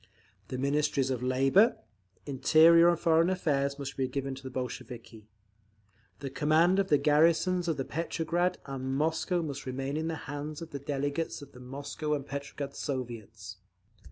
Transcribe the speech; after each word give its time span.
The 0.47 0.57
Ministries 0.57 1.11
of 1.11 1.21
Labour, 1.21 1.77
Interior 2.25 2.89
and 2.89 2.97
Foreign 2.99 3.29
Affairs 3.29 3.77
must 3.77 3.95
be 3.97 4.07
given 4.07 4.33
to 4.33 4.41
the 4.41 4.49
Bolsheviki. 4.49 5.27
The 6.21 6.31
command 6.31 6.79
of 6.79 6.87
the 6.87 6.97
garrisons 6.97 7.67
of 7.67 7.77
Petrograd 7.87 8.57
and 8.65 8.95
Moscow 8.95 9.43
must 9.43 9.67
remain 9.67 9.97
in 9.97 10.07
the 10.07 10.15
hands 10.25 10.59
of 10.59 10.71
delegates 10.85 11.43
of 11.43 11.51
the 11.51 11.59
Moscow 11.59 12.15
and 12.15 12.25
Petrograd 12.25 12.73
Soviets. 12.75 13.57